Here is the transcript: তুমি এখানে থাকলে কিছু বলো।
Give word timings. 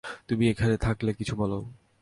তুমি 0.27 0.43
এখানে 0.49 0.75
থাকলে 0.77 1.11
কিছু 1.13 1.33
বলো। 1.35 1.57